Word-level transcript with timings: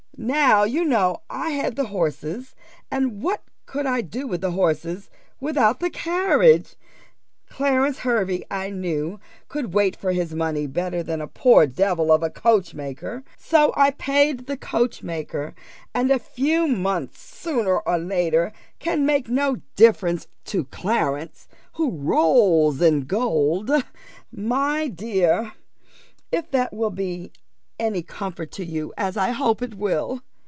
Now 0.23 0.65
you 0.65 0.85
know 0.85 1.23
I 1.31 1.49
had 1.49 1.75
the 1.75 1.85
horses, 1.87 2.53
and 2.91 3.23
what 3.23 3.41
could 3.65 3.87
I 3.87 4.01
do 4.01 4.27
with 4.27 4.41
the 4.41 4.51
horses 4.51 5.09
without 5.39 5.79
the 5.79 5.89
carriage? 5.89 6.75
Clarence 7.49 7.99
Hervey, 7.99 8.43
I 8.51 8.69
knew, 8.69 9.19
could 9.47 9.73
wait 9.73 9.95
for 9.95 10.11
his 10.11 10.35
money 10.35 10.67
better 10.67 11.01
than 11.01 11.21
a 11.21 11.27
poor 11.27 11.65
devil 11.65 12.11
of 12.11 12.21
a 12.21 12.29
coachmaker; 12.29 13.23
so 13.35 13.73
I 13.75 13.91
paid 13.91 14.45
the 14.45 14.57
coachmaker, 14.57 15.55
and 15.91 16.11
a 16.11 16.19
few 16.19 16.67
months 16.67 17.19
sooner 17.19 17.79
or 17.79 17.97
later 17.97 18.53
can 18.77 19.07
make 19.07 19.27
no 19.27 19.57
difference 19.75 20.27
to 20.45 20.65
Clarence, 20.65 21.47
who 21.73 21.89
rolls 21.97 22.79
in 22.79 23.05
gold, 23.05 23.71
my 24.31 24.87
dear 24.87 25.53
if 26.31 26.51
that 26.51 26.73
will 26.73 26.91
be 26.91 27.31
any 27.79 28.03
comfort 28.03 28.51
to 28.51 28.63
you, 28.63 28.93
as 28.95 29.17
I 29.17 29.31
hope 29.31 29.59
it 29.63 29.73
will." 29.73 30.21